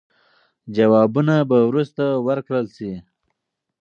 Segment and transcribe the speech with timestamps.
[0.75, 2.91] ځوابونه به وروسته ورکړل سي.